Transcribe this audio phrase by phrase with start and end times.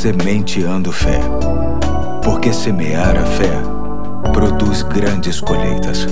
[0.00, 1.20] Sementeando Fé.
[2.24, 3.50] Porque semear a fé
[4.32, 6.06] produz grandes colheitas.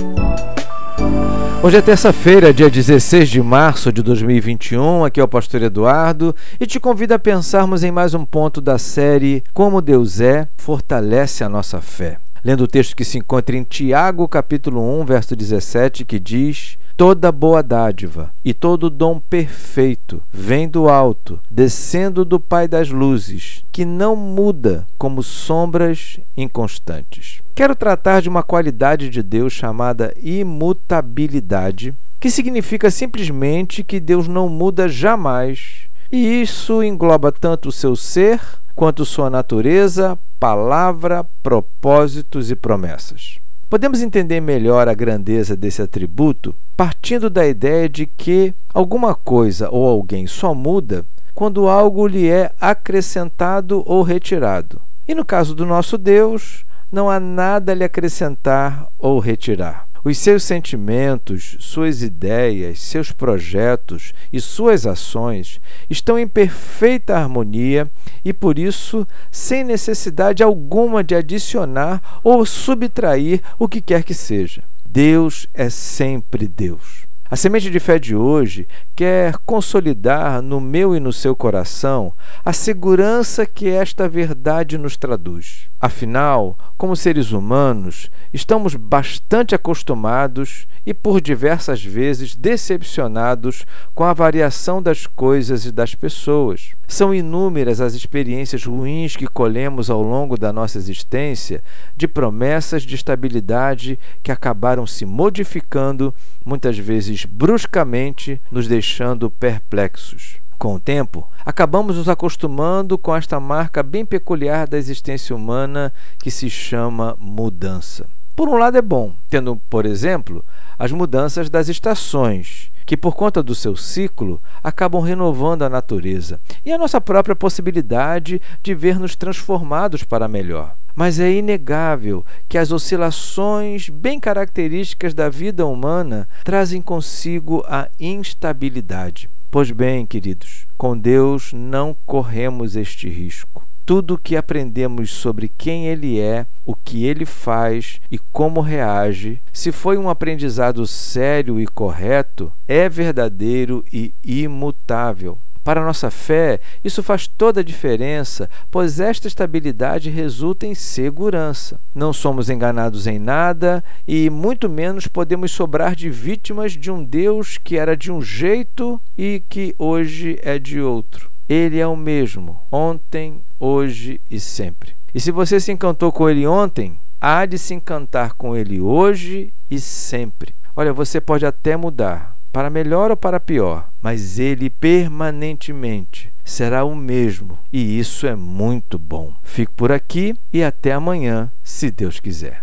[1.63, 5.05] Hoje é terça-feira, dia 16 de março de 2021.
[5.05, 8.77] Aqui é o Pastor Eduardo e te convido a pensarmos em mais um ponto da
[8.77, 12.19] série Como Deus é, fortalece a nossa fé.
[12.43, 17.31] Lendo o texto que se encontra em Tiago, capítulo 1, verso 17, que diz: Toda
[17.31, 23.83] boa dádiva e todo dom perfeito vem do alto, descendo do Pai das luzes, que
[23.83, 27.41] não muda como sombras inconstantes.
[27.53, 34.47] Quero tratar de uma qualidade de Deus chamada imutabilidade, que significa simplesmente que Deus não
[34.47, 35.87] muda jamais.
[36.11, 38.41] E isso engloba tanto o seu ser
[38.79, 43.37] quanto sua natureza, palavra, propósitos e promessas.
[43.69, 49.85] Podemos entender melhor a grandeza desse atributo partindo da ideia de que alguma coisa ou
[49.85, 54.79] alguém só muda quando algo lhe é acrescentado ou retirado.
[55.05, 59.88] E no caso do nosso Deus, não há nada a lhe acrescentar ou retirar.
[60.03, 67.89] Os seus sentimentos, suas ideias, seus projetos e suas ações estão em perfeita harmonia
[68.23, 74.63] e, por isso, sem necessidade alguma de adicionar ou subtrair o que quer que seja.
[74.85, 77.08] Deus é sempre Deus.
[77.31, 82.11] A semente de fé de hoje quer consolidar no meu e no seu coração
[82.43, 85.69] a segurança que esta verdade nos traduz.
[85.79, 94.81] Afinal, como seres humanos, estamos bastante acostumados e por diversas vezes decepcionados com a variação
[94.81, 96.71] das coisas e das pessoas.
[96.87, 101.63] São inúmeras as experiências ruins que colhemos ao longo da nossa existência
[101.95, 110.37] de promessas de estabilidade que acabaram se modificando, muitas vezes bruscamente, nos deixando perplexos.
[110.57, 116.29] Com o tempo, acabamos nos acostumando com esta marca bem peculiar da existência humana que
[116.29, 118.05] se chama mudança.
[118.35, 120.43] Por um lado é bom, tendo, por exemplo,
[120.77, 126.71] as mudanças das estações, que por conta do seu ciclo acabam renovando a natureza, e
[126.71, 130.75] a nossa própria possibilidade de ver-nos transformados para melhor.
[130.99, 139.29] Mas é inegável que as oscilações bem características da vida humana trazem consigo a instabilidade.
[139.49, 143.65] Pois bem, queridos, com Deus não corremos este risco.
[143.85, 149.41] Tudo o que aprendemos sobre quem Ele é, o que Ele faz e como reage,
[149.53, 155.37] se foi um aprendizado sério e correto, é verdadeiro e imutável.
[155.63, 161.79] Para nossa fé, isso faz toda a diferença, pois esta estabilidade resulta em segurança.
[161.93, 167.57] Não somos enganados em nada e muito menos podemos sobrar de vítimas de um Deus
[167.57, 171.29] que era de um jeito e que hoje é de outro.
[171.47, 174.95] Ele é o mesmo, ontem, hoje e sempre.
[175.13, 179.51] E se você se encantou com ele ontem, há de se encantar com ele hoje
[179.69, 180.53] e sempre.
[180.75, 186.95] Olha, você pode até mudar, para melhor ou para pior, mas ele permanentemente será o
[186.95, 189.33] mesmo, e isso é muito bom.
[189.43, 192.57] Fico por aqui e até amanhã, se Deus quiser.